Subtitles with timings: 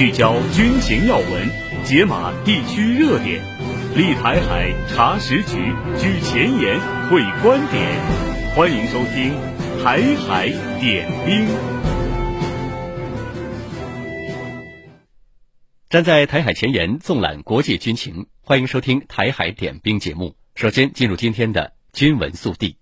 [0.00, 1.50] 聚焦军情要闻，
[1.84, 3.44] 解码地区热点，
[3.94, 6.80] 立台海查实局，居前沿
[7.10, 8.00] 会观点。
[8.56, 9.34] 欢迎收听
[9.84, 10.48] 《台海
[10.80, 11.46] 点兵》。
[15.90, 18.26] 站在台海前沿，纵览国际军情。
[18.40, 20.34] 欢迎收听《台海点兵》节目。
[20.54, 22.78] 首先进入今天的军文速递。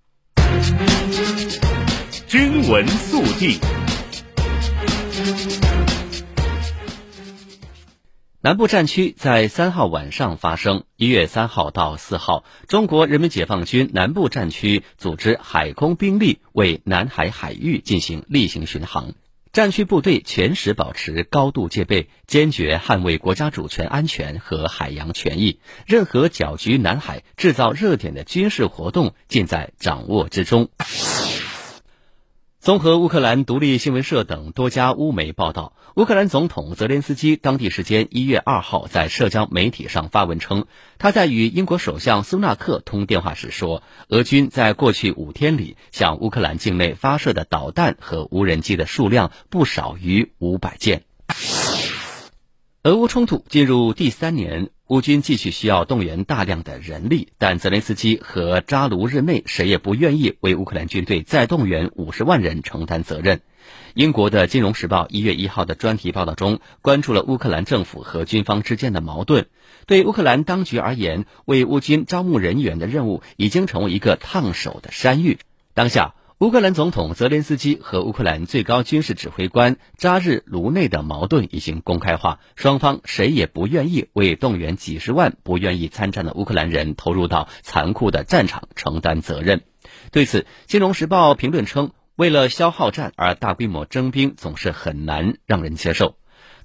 [2.29, 3.59] 军文速递。
[8.41, 10.85] 南部战区在三号晚上发生。
[10.95, 19.14] 一月三号到四号，中国人民解放军南部战区组织海空兵力为南海海域进行例行巡航，
[19.53, 25.59] 战区部队全时保持高度戒备，坚决捍卫国家主权安全和海洋权益。
[25.85, 30.71] 任何搅局南海、制造热点的军事活动，尽在掌握之中。
[32.69, 40.66] 综合乌克兰独立新闻社等多家乌媒报道，乌克兰总统泽连斯基当地时间一月二号在社交媒体上发文称，
[40.98, 51.05] 他在与英国首相苏纳克通电话时说，俄军在过去五天里向乌克兰境内发射的导弹和无人机的数量不少于五百件。
[52.83, 54.69] 俄乌冲突进入第三年。
[54.89, 63.42] 乌军继续需要动员大量的人力，但泽连斯基和扎卢日内谁也不愿意为乌克兰军队再动员五十万人承担责任。
[63.92, 69.48] 英国的《金融时报》一月一号的专题报道中，关注了乌克兰政府和军方之间的矛盾。
[69.84, 75.39] 对乌克兰当局而言，为乌军招募人员的任务已经成为一个烫手的山芋。
[75.75, 89.62] 当下，乌克兰总统泽连斯基和乌克兰最高军事指挥官扎日卢内的矛盾已经公开化，双方谁也不愿意为动员几十万不愿意参战的乌克兰人投入到残酷的战场承担责任。
[90.12, 96.14] 对此，《金融时报》评论称，为了消耗战而大规模征兵总是很难让人接受。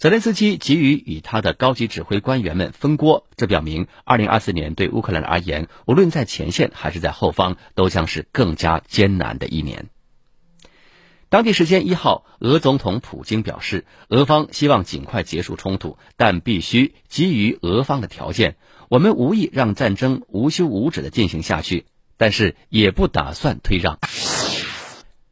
[0.04, 9.88] 泽连斯基急于与他的高级指挥官员们分锅，这表明2024年对乌克兰而言，无论在前线还是在后方，都将是更加艰难的一年。
[11.30, 18.58] 当地时间一号，俄总统普京表示，俄方希望尽快结束冲突，但必须基于俄方的条件。
[18.90, 21.86] 我们无意让战争无休无止地进行下去，
[22.18, 24.00] 但是也不打算退让。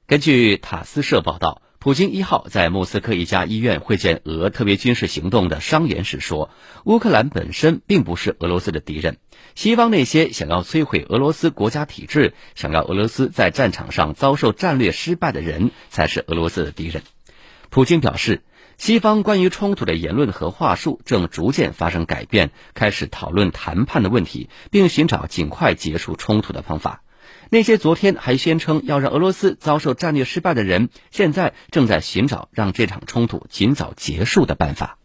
[0.07, 1.61] 根据塔斯社报道。
[1.83, 6.51] 普京一号在莫斯科一家医院会见俄特别军事行动的商言时说
[6.85, 9.17] ：“乌克兰本身并不是俄罗斯的敌人，
[9.55, 17.01] 西方那些想要摧毁俄罗斯国家体制、想要俄罗斯在战场上遭受战略失败的人才是俄罗斯的敌人。”
[17.71, 18.43] 普京表示，
[18.77, 27.01] 西方关于冲突的言论和话术正逐渐发生改变，开始讨论谈判的问题，并寻找尽快结束冲突的方法。
[27.53, 35.00] 那些昨天还宣称要让俄罗斯遭受战略失败的人，现在正在寻找让这场冲突尽早结束的办法。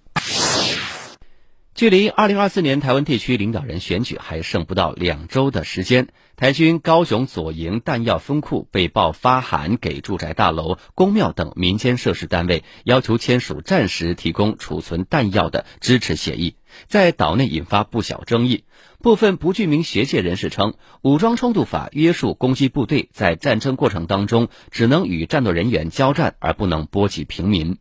[1.77, 18.65] 距离二零二四年台湾地区领导人选举还剩不到两周的时间，台军高雄左营弹药分库被曝发函给住宅大楼、公庙等民间设施单位，要求签署暂时提供储存弹药的支持协议，在岛内引发不小争议。
[19.03, 27.77] 部分不具名学界人士称，武装冲突法约束攻击部队在战争过程当中只能与战斗人员交战，而不能波及平民。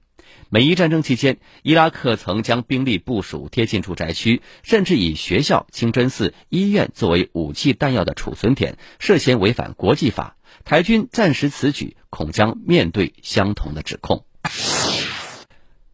[0.55, 10.37] 美伊战争期间，伊拉克曾将兵力部署贴近住宅区，甚至以学校、清真寺、医院作为武器弹药的储存点，涉嫌违反国际法。
[10.63, 14.23] 台军暂时此举，恐将面对相同的指控。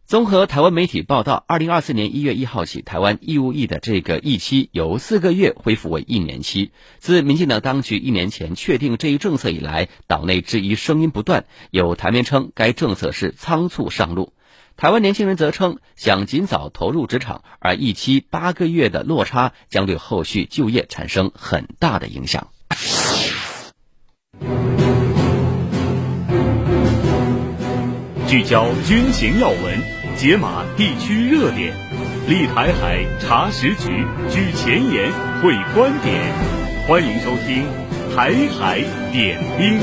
[0.06, 6.70] 综合台湾媒体报道，二零二四年一月一号起，台湾义务役的这个役期由四个月恢复为一年期。
[7.00, 14.32] 自民进党当局一年前确定这一政策以来，岛内质疑声音不断，有台媒称该政策是仓促上路。
[14.76, 22.48] 台湾年轻人则称想尽早投入职场，而一期八个月的落差将对后续就业产生很大的影响。
[28.26, 30.02] 聚焦军情要闻。
[30.14, 31.74] 解码地区热点，
[32.28, 35.10] 立台海查实局，举前沿
[35.40, 36.32] 会观点。
[36.86, 37.64] 欢迎收听
[38.14, 38.80] 《台海
[39.10, 39.80] 点兵》。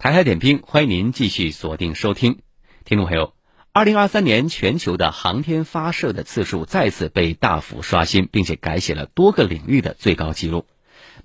[0.00, 2.38] 台海点兵，欢迎您继续锁定收听。
[2.84, 3.34] 听众朋友，
[3.72, 10.66] 二零二三年全球的航天发射的次数再次被大幅刷新，并且改写了多个领域的最高纪录。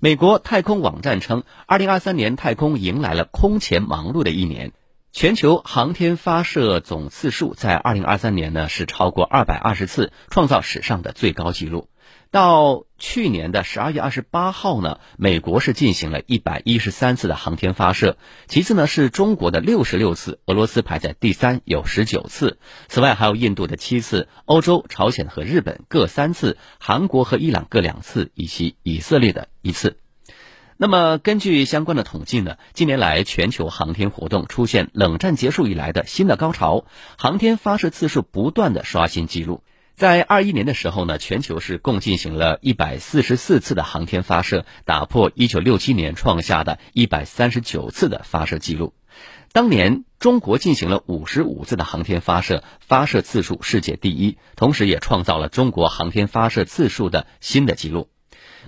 [0.00, 4.72] 美国太空网站称，二零二三年太空迎来了空前忙碌的一年。
[5.12, 11.86] 全球航天发射总次数在二零二三年呢是超过二百二十次，创造史上的最高纪录。
[12.34, 18.16] 到去年的十二月二十八号呢，美国是进行了一百一十三次的航天发射，
[18.48, 22.58] 其次呢是中国的六十六次，俄罗斯排在第三，有十九次。
[22.88, 30.00] 此外还有印度的七次，欧洲、朝鲜和日本各三次，韩国和伊朗各两次，以及以色列的一次。
[30.76, 36.84] 那么根据相关的统计呢，近年来全球航天活动出现冷战结束以来的新的高潮，
[37.16, 39.62] 航天发射次数不断的刷新纪录。
[39.94, 48.92] 在二一年的时候呢，全球是共进行了一百四十四次的航天发射，打破一九六七年创下的一百三十九次的发射记录。
[49.52, 58.08] 当年中国进行了五十五次的航天发射，发射次数世界第一，同时也创造了中国航天发射次数的新的记录。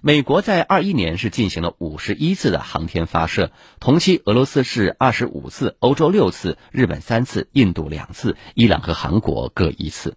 [0.03, 3.51] 美国在二一年是进行了五十一次的航天发射，
[3.81, 10.17] 同期俄罗斯是二十五次，欧洲六次，日本三次，印度两次，伊朗和韩国各一次。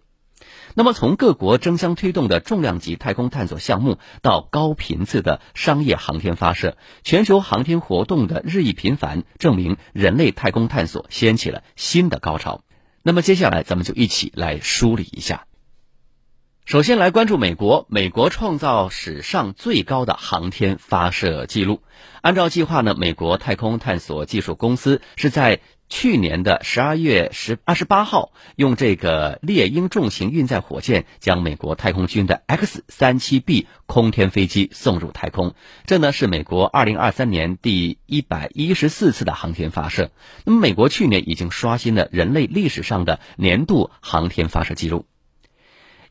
[0.74, 12.62] 那么，从各国争相推动的重量级太空探索项目到高频次的商业航天发射，全球航天活动的日益频繁，证明人类太空探索掀起了新的高潮。
[13.02, 15.44] 那么，接下来咱们就一起来梳理一下。
[16.70, 21.82] 首先来关注美国，美国创造史上最高的航天发射记录。
[22.22, 35.56] 按照计划呢，美国太空探索技术公司是在去年的十二月十二十八号，用这个猎鹰重型运载火箭将美国太空军的 X 三七 B 空天飞机送入太空。
[35.86, 40.12] 这呢是美国二零二三年第一百一十四次的航天发射。
[40.44, 45.06] 那么，美国去年已经刷新了人类历史上的年度航天发射记录。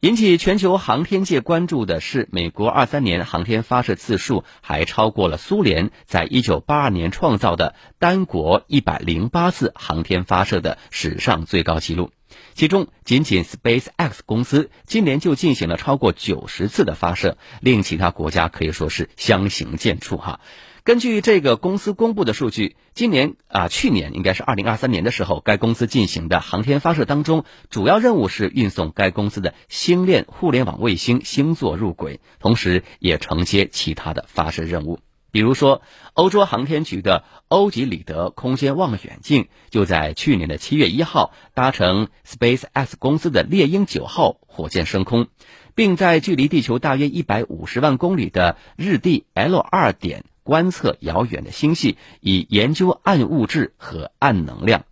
[0.02, 12.12] 引起全球航天界关注的是，美国二三年航天发射次数还超过了苏联在一九八二年创造的单国一百零八次航天发射的史上最高纪录。
[12.54, 20.40] 其中，仅仅 SpaceX 公司今年就进行了超过九十次的发射，令其他国家可以说是相形见绌哈。
[20.90, 34.98] 根据这个公司公布的数据，今年啊，去年应该是二零二三年的时候，该公司进行的航天发射当中，主要任务是运送该公司的星链互联网卫星星座入轨，同时也承接其他的发射任务。
[35.30, 35.84] 比如说，
[36.14, 45.28] 欧洲航天局的欧几里得空间望远镜就在去年的七月一号搭乘 SpaceX 公司的猎鹰九号火箭升空，
[45.76, 50.24] 并在距离地球大约一百五十万公里的日地 L 二点。
[50.50, 54.86] 观测遥远的星系，以研究暗物质和暗能量。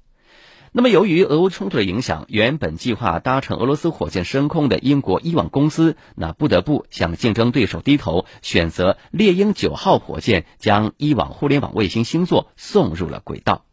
[0.72, 13.66] 那么，由于俄乌冲突的影响，原本计划搭乘俄罗斯火箭升空的英国伊网公司，那不得不向竞争对手低头，选择猎鹰九号火箭将伊网互联网卫星星座送入了轨道。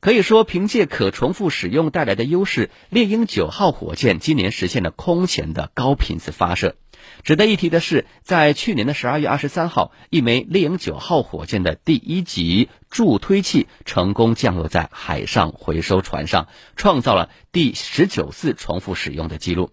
[0.00, 6.74] 可以说，凭借可重复使用带来的优势，猎鹰九号火箭今年实现了空前的高频次发射。
[7.22, 19.70] 值得一提的是，在去年的十二月二十三号，一枚猎鹰九号火箭的第一级助推器成功降落在海上回收船上，创造了第十九次重复使用的记录。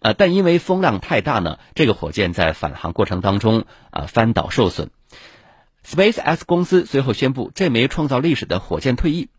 [0.00, 3.60] 呃，但因为风浪太大呢，这个火箭在返航过程当中
[3.90, 4.90] 啊、呃、翻倒受损。
[5.84, 9.30] SpaceX 公司随后宣布，这枚创造历史的火箭退役。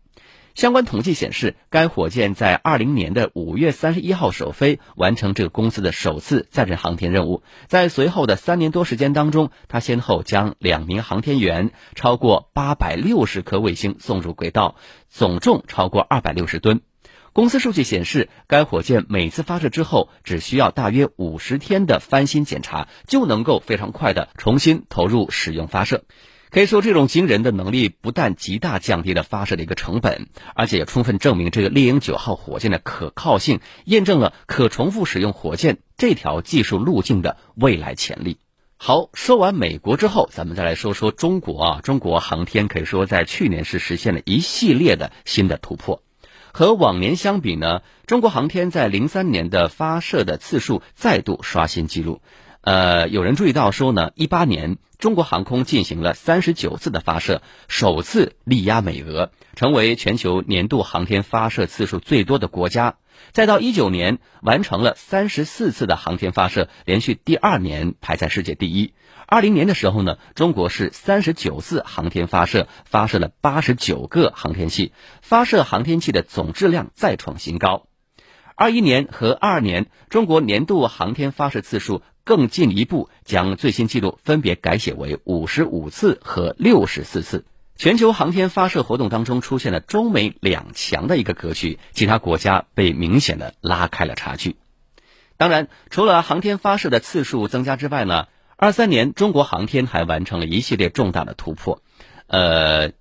[0.54, 7.42] 相关统计显示，该火箭在二零年的五月三十一号首飞，完成这个公司的首次载人航天任务。
[7.68, 14.76] 在随后的三年多时间当中，它先后将两名航天员、超过八百六十颗卫星送入轨道，
[15.08, 16.82] 总重超过二百六十吨。
[17.32, 26.04] 公司数据显示，该火箭每次发射之后，只需要大约五十天的翻新检查，就能够非常快的重新投入使用发射。
[26.52, 38.36] 可以说，这种惊人的能力不但极大降低了发射的一个成本，而且也充分证明这个猎鹰九号火箭的可靠性，验证了可重复使用火箭这条技术路径的未来潜力。
[38.76, 41.80] 好，说完美国之后，咱们再来说说中国啊。
[41.82, 46.02] 中国航天可以说在去年是实现了一系列的新的突破。
[46.52, 52.20] 和往年相比呢，中国航天在零三年的发射的次数再度刷新纪录。
[52.62, 62.94] 呃，有人注意到说呢，一八年中国航空进行了三十九次的发射，首次力压美俄，成为全球年度航天发射次数最多的国家。
[63.32, 68.94] 再到一九年，完成了三十四次的航天发射，连续第二年排在世界第一。
[69.26, 77.86] 二零年的时候呢，中国是三十九次航天发射，发射了八十九个航天器，发射航天器的总质量再创新高。
[78.54, 82.02] 二一年和二二年，中国年度航天发射次数。
[82.24, 87.44] 更进一步将最新纪录分别改写为五十五次和六十四次。
[87.74, 94.54] 全球航天发射活动当中出现了中美两强的一个格局，其他国家被明显的拉开了差距。
[95.36, 101.82] 当然，除了航天发射的次数增加之外呢，二三年中国航天还完成了一系列重大的突破。
[102.28, 102.92] 呃，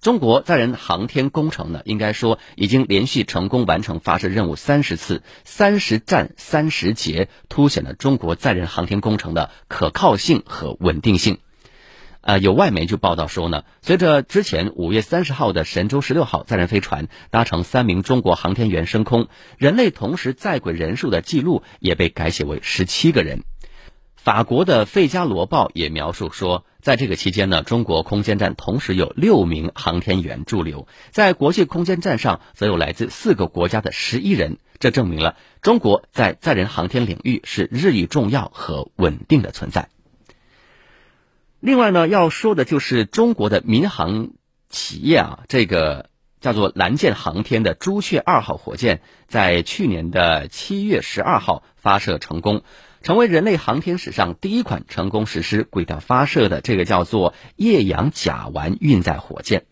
[0.00, 11.36] 中国载人航天工程呢，应该说已经连续成功完成发射任务三十次，三十战三十捷，凸显了中国载人航天工程的可靠性和稳定性。
[12.22, 19.28] 呃，有外媒就报道说呢，随着之前五月三十号的神舟十六号载人飞船搭乘三名中国航天员升空，
[19.58, 23.42] 人类同时在轨人数的记录也被改写为十七个人。
[24.22, 34.58] 法国的《费加罗报》也描述说，在这个期间呢，中国空间站同时有六名航天员驻留，在国际空间站上则有来自四个国家的十一人。
[34.78, 39.88] 这证明了中国在载人航天领域是日益重要和稳定的存在。
[41.58, 44.32] 另外呢，要说的就是中国的民航
[44.68, 46.10] 企业啊，这个
[46.42, 52.62] 叫做蓝箭航天的朱雀二号火箭，在去年的七月十二号发射成功，
[53.02, 59.64] 成为人类航天史上第一款成功实施轨道发射的这个叫做液氧甲烷运载火箭。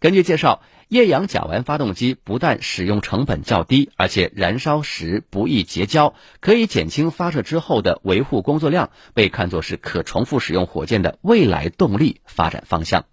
[0.00, 0.62] 根据介绍。
[0.88, 13.04] 液氧甲烷发动机不但使用成本较低，而且燃烧时不易结焦，可以减轻发射之后的维护工作量，被看作是可重复使用火箭的未来动力发展方向。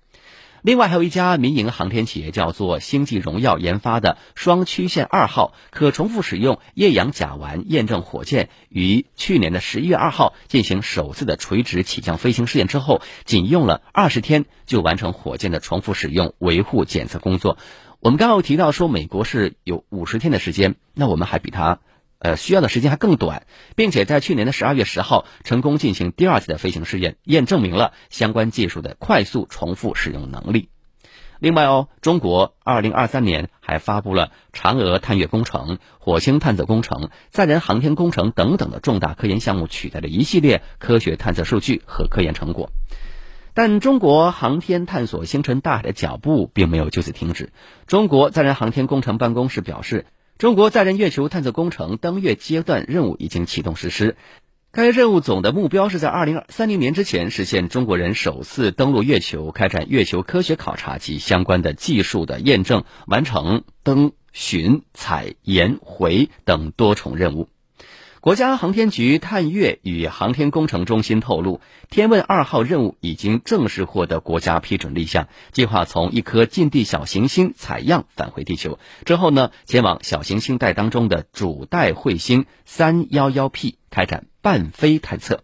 [0.63, 17.57] 另外，还有一家民营航天企业叫做星际荣耀研发的双曲线二号可重复使用液氧甲烷验证火箭，于去年的十一月二号进行首次的垂直起降飞行试验之后，仅用了二十天就完成火箭的重复使用维护检测工作。
[17.99, 21.79] 我们刚刚提到说，美国是有五十天的时间，那我们还比它。
[22.23, 30.69] 呃，需要的时间还更短，并且在去年的十二月十号成功进行第二次的飞行试验，验证明了相关技术的快速重复使用能力。
[31.39, 42.71] 另外哦，中国二零二三年还发布了嫦娥探月工程、火星探测工程、载人航天工程等等的重大科研项目，取得了一系列科学探测数据和科研成果。
[43.53, 47.51] 但中国航天探索星辰大海的脚步并没有就此停止。
[47.85, 50.05] 中国载人航天工程办公室表示。
[50.37, 54.17] 中国载人月球探测工程登月阶段任务已经启动实施，
[54.71, 67.47] 该任务总的目标是在二零三零年之前实现中国人首次登陆月球，开展月球科学考察及相关的技术的验证，完成登、巡、采、研、回等多重任务。
[68.23, 85.43] 国家航天局探月与航天工程中心透露，天问二号任务已经正式获得国家批准立项，计划从一颗近地小行星采样返回地球，之后呢，前往小行星带当中的主带彗星三幺幺 P 开展伴飞探测。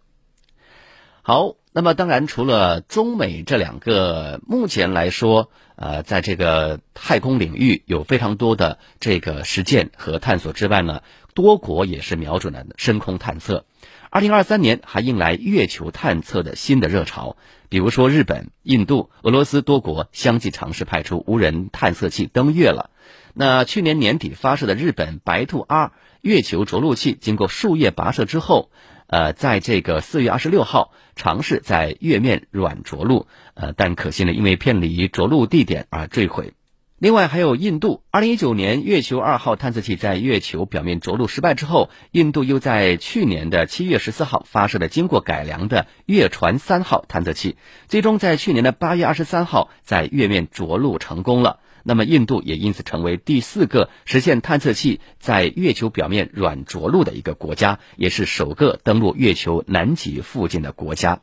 [1.21, 11.01] 好，那么当然，除了中美这两个，目前来说，呃，在这个太空领域有非常多的这个实践和探索之外呢。
[11.35, 13.63] 多国也是瞄准了深空探测，
[14.09, 17.37] 二零二三年还迎来月球探测的新的热潮，
[17.69, 22.89] 比如说日本、印度、俄罗斯多国相继尝试派出无人探测器登月了。
[23.33, 28.69] 那去年年底发射的日本白兔 R 月球着陆器，经过数夜跋涉之后，
[29.09, 33.25] 呃，在这个四月二十六号尝试在月面软着陆，
[33.55, 36.53] 呃，但可惜呢，因为偏离着陆地点而坠毁。
[36.99, 51.59] 另外还有印度，二零一九年月球二号探测器在月球表面着陆失败之后，印度又在去年的七月十四号发射了经过改良的月船三号探测器，最终在去年的八月二十三号在月面着陆成功了。
[51.89, 61.21] 那么印度也因此成为第四个实现探测器在月球表面软着陆的一个国家，也是首个登陆月球南极附近的国家。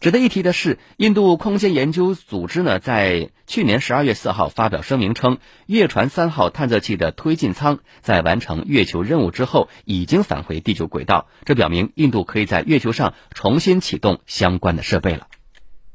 [0.00, 11.28] 值得一提的是，印度空间研究组织呢，在去年十二月四号发表声明称，月船三号探测器的推进舱在完成月球任务之后，已经返回地球轨道。
[11.44, 15.26] 这表明印度可以在月球上重新启动相关的设备了。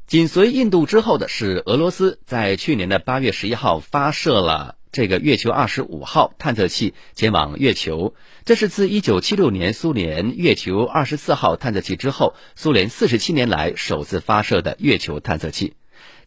[0.08, 4.76] 紧随印度之后的是俄罗斯，在去年的八月十一号发射了。
[4.92, 8.14] 这个月球二十五号探测器前往月球，
[8.46, 15.74] 这是自一九七六年苏联月球二十四号探测器之后，苏联四十七年来首次发射的月球探测器。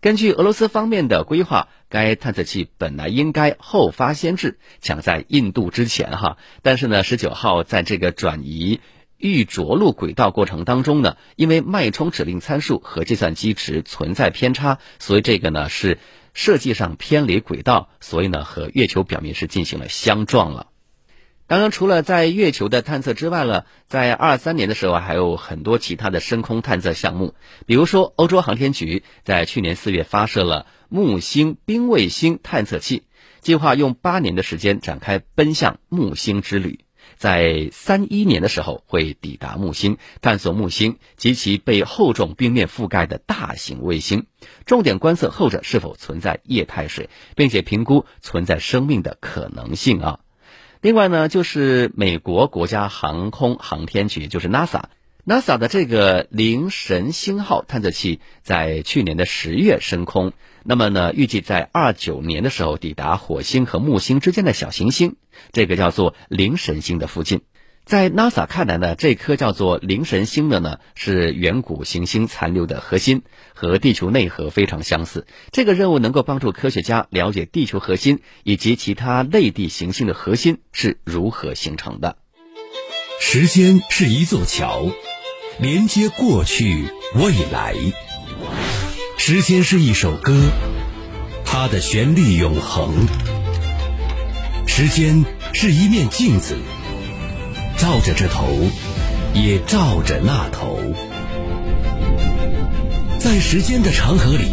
[0.01, 6.37] 根据俄罗斯方面的规划，该探测器本来应该后发先至，抢在印度之前哈。
[6.63, 8.81] 但是呢，十九号在这个转移
[9.19, 15.99] 预着陆轨道过程当中呢，因为脉冲指令参数和计算机值存在偏差，所以这个呢是。
[16.35, 20.69] 设计上偏离轨道，所以呢和月球表面是进行了相撞了。
[21.49, 27.35] 当然，除了在月球的探测之外呢，在二三年的时候还有很多其他的深空探测项目，
[27.67, 33.03] 比如说欧洲航天局在去年四月发射了木星冰卫星探测器，
[33.41, 36.85] 计划用八年的时间展开奔向木星之旅。
[37.19, 44.27] 在三一年的时候会抵达木星，探索木星及其被厚重冰面覆盖的大型卫星，
[44.65, 50.21] 重点观测后者是否存在液态水，并且评估存在生命的可能性啊。
[50.81, 54.85] 另外呢，就是美国国家航空航天局，就是 NASA。
[55.29, 60.33] NASA 的这个灵神星号探测器在去年的十月升空，
[60.65, 65.17] 那么呢，预计在二九年的时候抵达火星和木星之间的小行星，
[65.53, 67.43] 这个叫做灵神星的附近。
[67.85, 73.21] 在 NASA 看来呢，这颗叫做灵神星的呢是远古行星残留的核心，
[73.55, 75.27] 和地球内核非常相似。
[75.53, 82.17] 这个任务能够帮助科学家了解地球核心以及其他类地行星的核心是如何形成的。
[83.21, 84.91] 时间是一座桥。
[85.61, 86.87] 连接过去、
[87.17, 87.75] 未来，
[89.17, 90.33] 时间是一首歌，
[91.45, 93.09] 它的旋律永恒。
[94.69, 96.57] 时间是一面镜子，
[97.77, 98.47] 照着这头，
[99.35, 100.79] 也照着那头。
[103.19, 104.53] 在时间的长河里，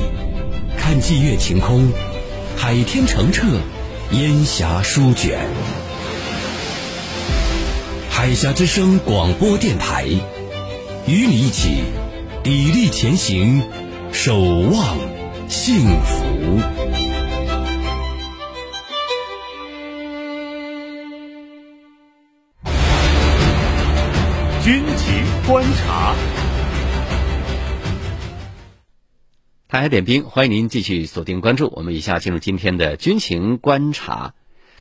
[0.76, 1.92] 看霁月晴空，
[2.58, 3.46] 海天澄澈，
[4.10, 5.48] 烟霞舒卷。
[8.10, 10.08] 海峡之声广播电台。
[11.08, 11.84] 与你一起
[12.44, 13.62] 砥砺前行，
[14.12, 14.98] 守望
[15.48, 16.26] 幸福。
[24.64, 26.16] 军情观察，
[29.68, 31.72] 台海点兵，欢迎您继续锁定关注。
[31.76, 34.34] 我们以下进入今天的军情观察。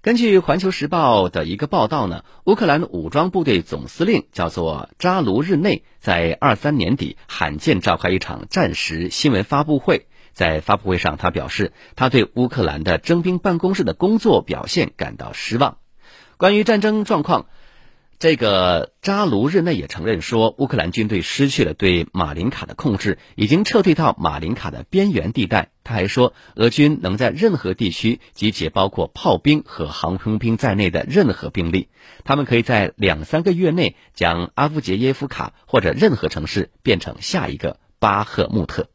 [0.04, 10.06] 根据《环球时报》的一个报道呢，乌克兰武装部队总司令叫做扎卢日内，在二三年底罕见召开一场战时新闻发布会。
[10.34, 15.78] 在发布会上，他表示他对乌克兰的征兵办公室的工作表现感到失望。
[16.36, 17.46] 关于战争状况。
[18.18, 25.70] 这个扎卢日内也承认说，乌克兰军队失去了对马林卡的控制，已经撤退到马林卡的边缘地带。
[25.82, 31.88] 他还说，俄军能在任何地区集结包括炮兵和航空兵在内的任何兵力，
[32.24, 38.88] 他们可以在两三个月内将阿夫杰耶夫卡或者任何城市变成下一个巴赫穆特。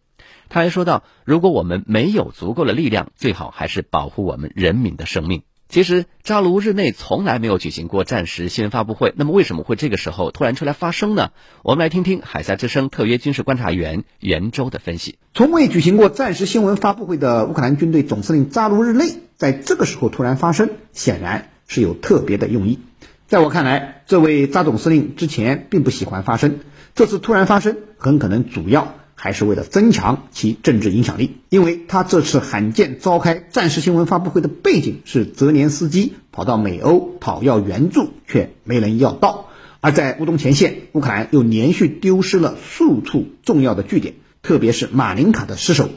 [0.47, 5.43] 他还说到，如果我们没有足够的力量，最好还是保护我们人民的生命。
[5.69, 11.29] 其实扎卢日内从来没有举行过战时新闻发布会，那么为什么会这个时候突然出来发声呢？
[11.61, 15.19] 我们来听听海峡之声特约军事观察员袁周的分析。
[15.35, 22.79] 从未举行过战时新闻发布会的乌克兰军队总司令扎卢日内，在这个时候突然发声，显然是有特别的用意。
[23.27, 26.61] 在我看来，这位扎总司令之前并不喜欢发声，
[26.95, 28.95] 这次突然发声，很可能主要。
[29.21, 39.49] 还是为了增强其政治影响力，因为他这次罕见召开战时新闻发布会的背景是泽连斯基跑到美欧讨要援助，却没人要到；
[39.81, 45.89] 而在乌东前线，乌克兰又连续丢失了数处重要的据点，特别是马林卡的失守，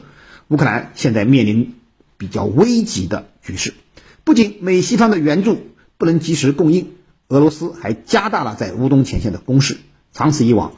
[0.49, 1.75] 乌克兰现在面临
[2.17, 3.73] 比较危急的局势。
[4.25, 5.59] 不仅美西方的援助
[5.97, 6.91] 不能及时供应，
[7.29, 9.77] 俄罗斯还加大了在乌东前线的攻势，
[10.11, 10.73] 长此以往。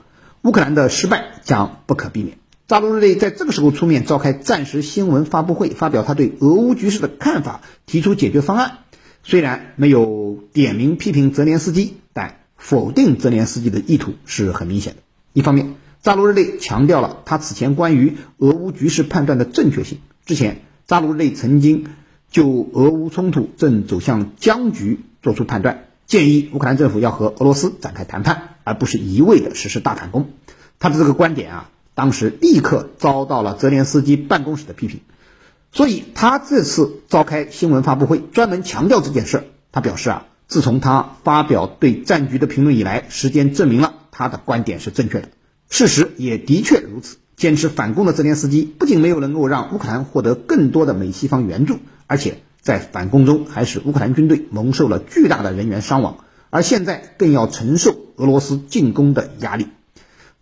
[0.45, 2.37] 乌克兰的失败将不可避免。
[2.67, 8.77] 扎卢日内在这个时候出面召开战时新闻发布会，发表他对俄乌局势的看法，提出解决方案。
[9.23, 14.99] 虽然没有点名批评泽连斯基，但否定泽连斯基的意图是很明显的。
[15.33, 19.97] 一方面，扎卢日内强调了他此前关于俄乌局势判断的正确性。
[20.27, 21.87] 之前，扎卢日内曾经
[22.29, 25.85] 就俄乌冲突正走向僵局作出判断。
[26.05, 30.31] 建议乌克兰政府要和俄罗斯展开谈判，而不是一味的实施大反攻。
[30.77, 34.99] 他的这个观点啊，当时立刻遭到了泽连斯基办公室的批评。
[35.71, 39.43] 所以他这次召开新闻发布会，专门强调这件事。
[39.71, 45.29] 他表示啊，自从他发表对战局的评论以来，时间证明了他的观点是正确的。
[45.69, 47.15] 事实也的确如此。
[47.37, 52.41] 坚持反攻的泽连斯基不仅没有能够让乌克兰获得更多的美西方援助，而且。
[52.61, 59.67] 在反攻中，还使乌克兰军队蒙受了巨大的人员伤亡，而现在更要承受俄罗斯进攻的压力。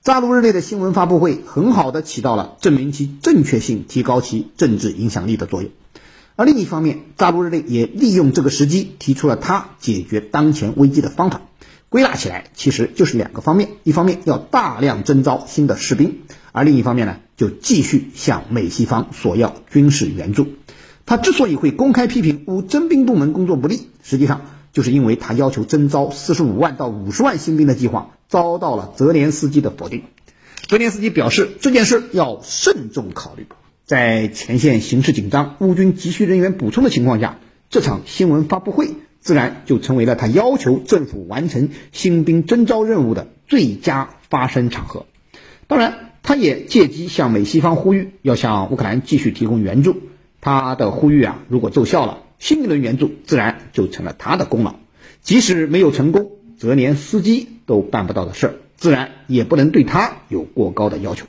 [0.04, 5.72] 扎卢日内的新闻发布会很好的起到了证明其正确性、提高其政治影响力的作用。
[6.36, 11.42] 而另一方面，扎卢日内也利用这个时机提出了他解决当前危机的方法。
[11.89, 20.48] 归纳起来，其实就是两个方面：一方面要大量征召新的士兵，而另一方面呢，就继续向美西方索要军事援助。
[21.06, 24.42] 他之所以会公开批评乌征兵部门工作不力，实际上
[24.74, 30.04] 就是因为他要求征召四十五万到五十万新兵的计划遭到了泽连斯基的否定。
[30.68, 33.46] 泽连斯基表示这件事要慎重考虑，
[33.86, 37.38] 在前线形势紧张、乌军急需人员补充的情况下，
[37.70, 45.06] 这场新闻发布会自然就成为了他要求政府完成新兵征召任务的最佳发声场合。
[45.68, 49.98] 当然，他也借机向美西方呼吁，要向乌克兰继续提供援助。
[50.42, 54.75] 他的呼吁啊，如果奏效了，新一轮援助自然就成了他的功劳。
[55.21, 61.25] 即使没有成功，则连司机都办不到的事儿，自然也不能对他有过高的要求。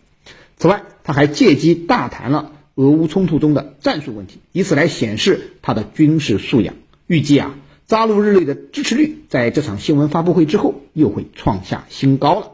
[0.57, 6.75] 此外，他还借机大谈了俄乌冲突中的战术问题，以此来显示他的军事素养。
[7.07, 7.55] 预计啊，
[7.87, 12.51] 扎卢日内的支持率在这场新闻发布会之后又会创下新高了。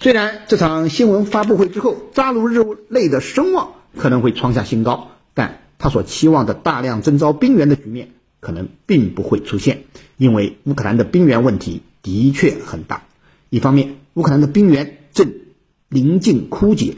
[0.00, 8.10] 虽然这场新闻发布会之后，扎卢日内的声望可能会创下新高，但他所期望的大量征召兵员的局面
[8.40, 9.84] 可能并不会出现，
[10.16, 13.04] 因为乌克兰的兵源问题的确很大。
[13.50, 15.32] 一方面，乌克兰的兵源正
[15.88, 16.96] 临近枯竭。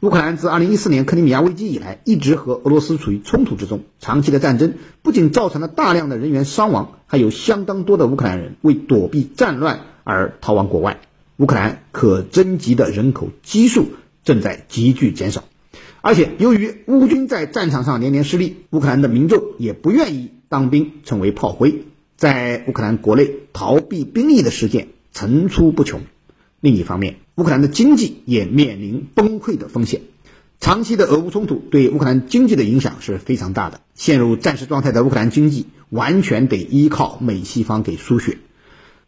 [0.00, 3.84] 乌克兰自2014年克里米亚危机以来，一直和俄罗斯处于冲突之中。
[4.00, 11.00] 长期的战争不仅造成了大量的人员伤亡，还有相当多的乌克兰人为躲避战乱而逃亡国外。
[11.38, 13.88] 乌克兰可征集的人口基数
[14.24, 15.44] 正在急剧减少，
[16.06, 21.86] 而且由于乌军在战场上连连失利，乌克兰的民众也不愿意当兵，成为炮灰。
[22.14, 26.02] 在乌克兰国内逃避兵役的事件层出不穷。
[26.60, 30.02] 另一方面，乌克兰的经济也面临崩溃的风险。
[30.60, 33.80] 长期的俄乌冲突对乌克兰经济的影响是非常大的。
[33.94, 38.36] 陷入战时状态的乌克兰经济完全得依靠美西方给输血。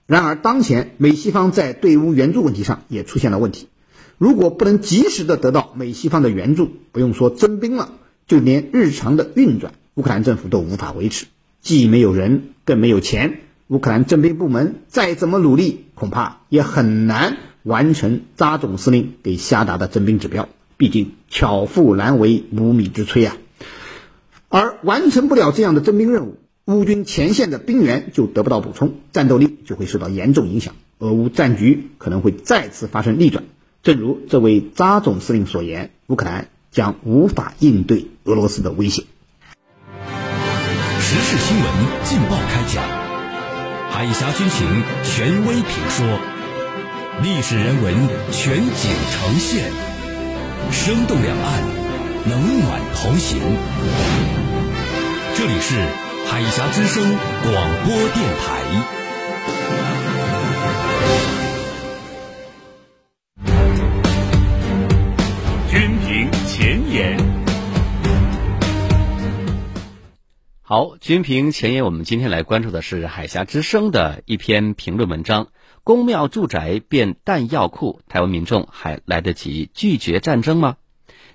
[0.06, 3.68] 然而，当前美西方在对乌援助问题上也出现了问题。
[4.18, 7.92] 如果不能及时的得到美西方的援助，不用说征兵了，
[8.26, 11.26] 就连日常的运转，乌克兰政府都无法维持。
[11.60, 20.48] 既没有人，更没有钱，乌克兰征兵部门再怎么努力，恐怕也很难完成扎总司令给下达的征兵指标。
[20.78, 23.36] 毕竟巧妇难为无米之炊啊。
[24.48, 26.38] 而完成不了这样的征兵任务。
[26.66, 33.44] 乌军前线的兵员就得不到补充，战斗力就会受到严重影响，俄乌战局可能会再次发生逆转。
[33.86, 39.04] 正如这位扎总司令所言，乌克兰将无法应对俄罗斯的威胁。
[40.98, 41.66] 时事新闻
[42.02, 42.82] 劲爆开讲，
[43.88, 44.66] 海峡军情
[45.04, 46.04] 权威评说，
[47.22, 47.94] 历史人文
[48.32, 49.70] 全景呈现，
[50.72, 51.62] 生动两岸，
[52.28, 53.38] 冷暖同行。
[55.36, 55.76] 这里是。
[56.26, 58.50] 海峡之声广播电台。
[70.68, 75.46] 好，军评前沿，我们今天来关注的是海峡之声的一篇评论文章：
[75.84, 80.76] 宫庙住宅变弹药库，台湾民众还来得及拒绝战争吗？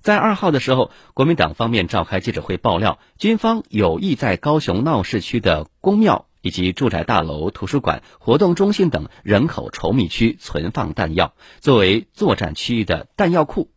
[0.01, 13.69] 在二号的时候，国民党方面召开记者会爆料，军方有意在高雄闹市区的宫庙以及住宅大楼、图书馆、活动中心等人口稠密区存放弹药，作为作战区域的弹药库。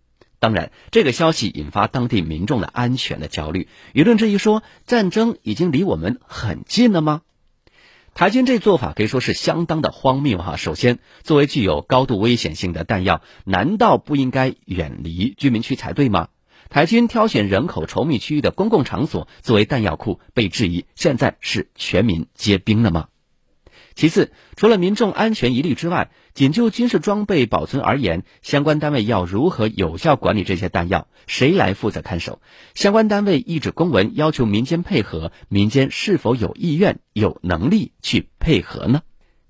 [0.44, 7.22] 当然，这个消息引发当地民众的安全的焦虑，舆论质疑说，战争已经离我们很近了吗？
[8.12, 10.56] 台军这做法可以说是相当的荒谬哈。
[10.56, 16.28] 首先，作为具有高度危险性的弹药，难道不应该远离居民区才对吗？
[16.68, 23.06] 台军挑选人口稠密区域的公共场所作为弹药库，被质疑现在是全民皆兵了吗？
[23.94, 31.06] 其次，除了民众安全疑虑之外，仅就军事装备保存而言，相关单位要如何有效管理这些弹药？
[31.28, 32.40] 谁来负责看守？
[32.74, 39.02] 相关单位一纸公文要求民间配合，民间是否有意愿、有能力去配合呢？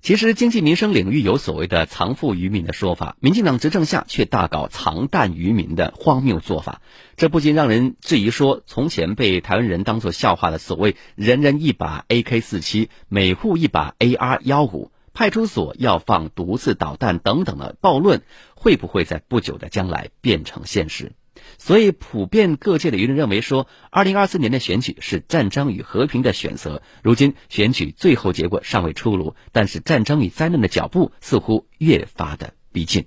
[0.05, 6.83] 其实，经济民生领域有所谓的“藏富于民”的说法，民进党执政下却大搞“藏弹于民”的荒谬做法。
[7.17, 18.21] 这不禁让人质疑说，从前被台湾人当作笑话的所谓“人人一把 AK-47，每户一把 AR-15，派出所要放毒刺导弹”等等的暴论，
[18.55, 21.13] 会不会在不久的将来变成现实？
[21.57, 26.81] 所以，普遍各界的舆论认为说，二零二四年的选举是战争与和平的选择。
[27.03, 33.05] 如今选举最后结果尚未出炉，但是战争与灾难的脚步似乎越发的逼近。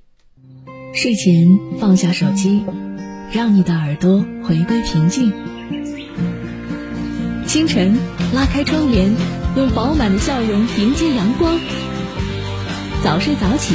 [0.95, 2.65] 睡前放下手机，
[3.33, 5.33] 让你的耳朵回归平静。
[7.47, 7.97] 清晨
[8.35, 9.15] 拉开窗帘，
[9.57, 11.59] 用饱满的笑容迎接阳光。
[13.03, 13.75] 早睡早起，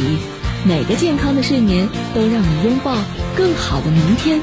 [0.66, 2.96] 每个健康的睡眠都让你拥抱
[3.36, 4.40] 更好的明天。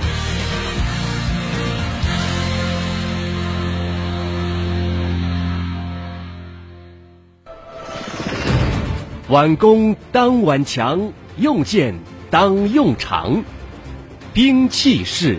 [9.31, 11.95] 挽弓当挽强，用箭
[12.31, 13.43] 当用长，
[14.35, 15.39] 兵器是。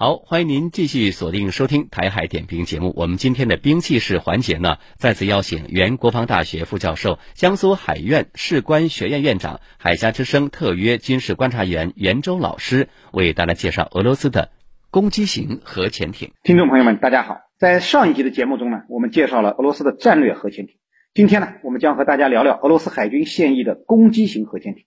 [0.00, 2.94] 好，欢迎您继续锁定收听台海点兵节目。
[2.96, 14.52] 我们今天的兵器式环节呢，再次邀请原国防大学副教授、江苏海院士官学院院长、海峡之声特约军事观察员袁周老师为大家介绍俄罗斯的
[14.92, 16.30] 攻击型核潜艇。
[16.44, 17.38] 听众朋友们，大家好。
[17.58, 20.76] 在上一集的节目中呢，我们介绍了俄罗斯的战略核潜艇。
[21.12, 24.84] 今天呢，我们将和大家聊聊俄罗斯海军现役的攻击型核潜艇。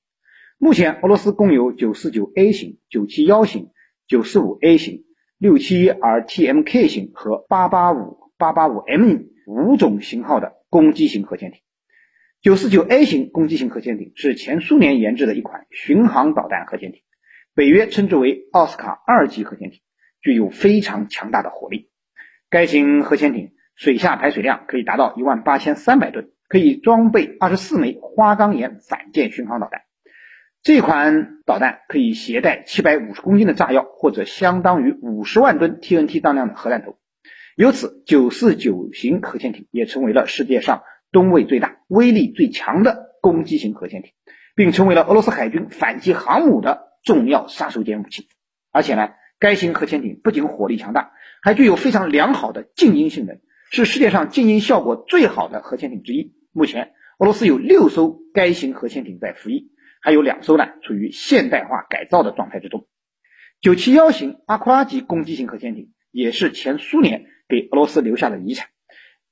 [0.58, 3.72] 目前，俄罗斯共有九四九 A 型、九七幺型。
[4.12, 5.06] 九四五 A 型、
[5.38, 11.62] 六七一 RTMK 型和八八五、八八五 M 五种型号的攻击型核潜艇。
[12.42, 17.04] 九四九 A 型攻击型核潜艇是前苏联研制的一款巡航导弹核潜艇，
[17.56, 19.80] 北约称之为奥斯卡二级核潜艇，
[20.22, 21.90] 具有非常强大的火力。
[22.50, 29.84] 该型核潜艇水下排水量可以达到一万八千三百吨，可以装备二十四枚花岗岩反舰巡航导弹。
[30.64, 37.00] 这款导弹可以携带七百五十公斤的炸药，或者相当于五十万吨 TNT 当量的核弹头。
[37.56, 44.12] 由此，九四九型核潜艇也成为了世界上吨位最大、威力最强的攻击型核潜艇，
[44.56, 48.28] 并成为了俄罗斯海军反击航母的重要杀手锏武器。
[48.72, 53.40] 而且呢，该型核潜艇不仅火力强大，还具有非常良好的静音性能，
[53.72, 56.36] 是世界上静音效果最好的核潜艇之一。
[56.52, 59.72] 目前，俄罗斯有六艘该型核潜艇在服役。
[60.02, 62.88] 还有两艘呢，处于现代化改造的状态之中。
[63.62, 68.70] 九七幺型阿库拉级攻击型核潜艇也是前苏联给俄罗斯留下的遗产。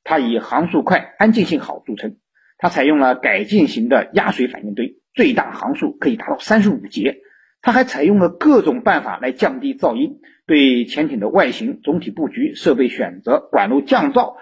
[0.04, 2.18] 它以航速快、安静性好著称。
[2.58, 7.22] 它采用了改进型的压水反应堆，最大航速可以达到三十五节。
[7.62, 14.36] 它还采用了各种办法来降低噪音，对潜艇的外形、总体布局、设备选择、管路降噪、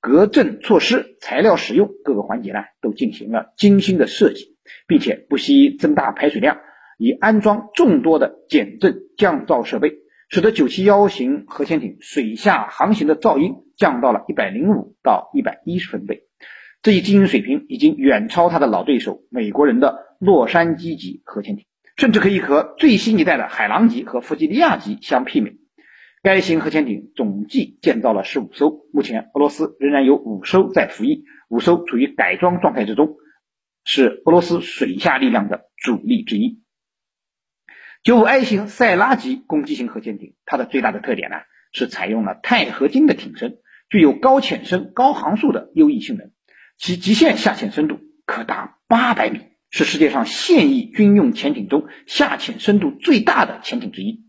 [0.00, 4.51] 隔震措施、材料使用各个环节呢，都进行了精心的设计。
[4.86, 6.58] 并且不惜增大排水量，
[6.98, 9.92] 以安装众多的减震降噪设备，
[10.28, 16.22] 使得九七幺型核潜艇水下航行的噪音降到了一百零五到一百一十分贝。
[16.82, 21.64] 这一经营水平已经远超它的老对手美国人的洛杉矶级核潜艇，
[21.96, 25.52] 甚至可以和最新一代的海狼级和弗吉尼亚级相媲美。
[26.24, 33.16] 该型核潜艇总计建造了十五艘，目前俄罗斯仍然有五艘在服役，五艘处于改装状态之中。
[33.84, 36.60] 是俄罗斯水下力量的主力之一。
[38.02, 41.36] 九五 I 型塞拉级攻击型核潜艇，它的最大的特点呢，
[41.72, 46.30] 是采用了钛合金的艇身，具有高潜深、高航速的优异性能。
[46.78, 49.40] 其极限下潜深度可达八百米，
[49.70, 54.24] 是世界上现役军用潜艇中下潜深度最大的潜艇之一。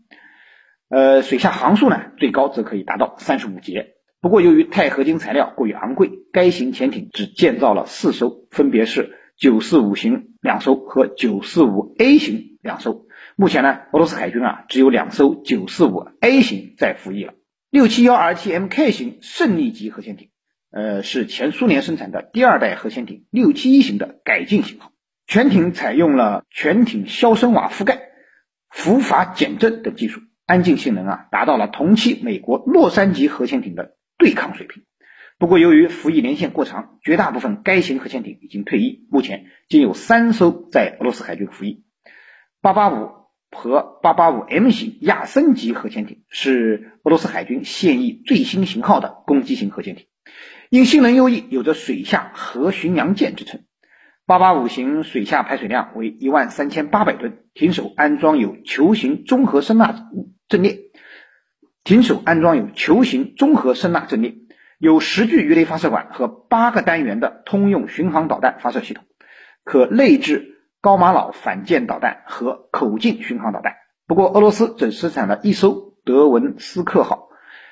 [0.88, 3.94] 呃，水下航速呢，最高则可以达到三十五节。
[4.20, 9.18] 不过，由于钛合金材料过于昂贵，该型潜艇只建造了四艘，分别是。
[9.36, 17.34] 九四五型两艘和九四五 A 型两艘，目前呢，俄罗斯海军啊只有两艘九四五 A 型在服役了。
[17.70, 20.30] 六七幺 RTMK 型胜利级核潜艇，
[20.70, 24.92] 呃，是前苏联生产的第二代核潜艇六七一型的改进型号。
[25.26, 28.02] 全艇采用了全艇消声瓦覆盖、
[28.70, 34.84] 浮筏减震等技术，安静性能啊达到了同期美国洛杉矶核潜艇的对抗水平。
[35.36, 41.84] 不过，由于服役年限过长，绝大部分该型核潜艇已经退役，目前仅有三艘在俄罗斯海军服役。
[42.62, 43.10] 八八五
[43.50, 50.06] 和八八五 M 型亚森级核潜艇是俄罗斯海军现役最新型号的攻击型核潜艇，
[50.70, 53.60] 因性能优异，有着“水下核巡洋舰”之称。
[54.26, 60.08] 八八五型水下排水量为一万三千八百吨，艇首安装有球形综合声纳
[60.48, 60.78] 阵列，
[61.82, 64.36] 艇首安装有球形综合声纳阵列。
[64.78, 69.04] 有十具鱼雷发射管和八个单元的通用巡航导弹发射系统，
[69.64, 73.74] 可内置高玛瑙反舰导弹和口径巡航导弹。
[74.06, 77.28] 不过，俄罗斯只生产了一艘德文斯克号，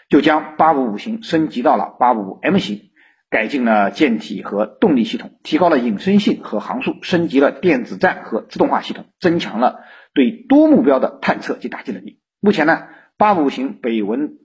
[0.09, 2.81] 就将八五五型升级到了八五五 M 型，
[3.29, 9.81] 改进了舰体和动力系统，提高了隐身性和航速，升级了电子战和自动化系统，增强了
[10.15, 12.21] 对多目标的探测及打击能力。
[12.41, 12.85] 目前呢，
[13.19, 14.39] 八五五型北文。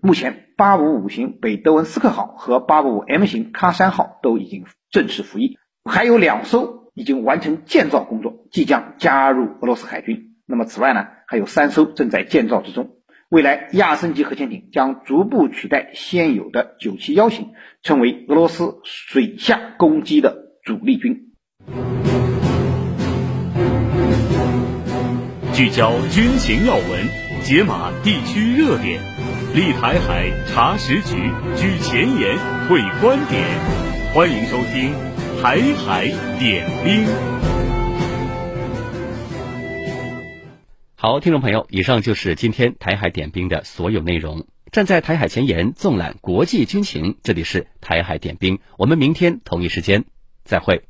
[0.00, 10.36] 目前，八五五型北德文斯克号和八五五 M 型喀山号都已经正式服役，还有两艘已经完成建造工作，即将加入俄罗斯海军。
[10.46, 12.90] 那么，此外呢，还有三艘正在建造之中。
[13.28, 17.48] 未来，亚森级核潜艇将逐步取代现有的九七幺型，
[17.82, 21.32] 成为俄罗斯水下攻击的主力军。
[25.52, 26.84] 聚焦军情要闻，
[27.42, 29.17] 解码地区热点。
[29.54, 31.16] 立台海查实局，
[31.56, 33.42] 举前沿会观点，
[34.12, 34.92] 欢迎收听
[35.42, 36.06] 《台海
[36.38, 37.06] 点兵》。
[40.96, 44.46] 好，听众朋友，以上就是今天台海点兵的所有内容。
[44.70, 48.58] 站在台海前沿，纵览国际军情，这里是台海点兵。
[48.76, 50.04] 我们明天同一时间
[50.44, 50.84] 再会。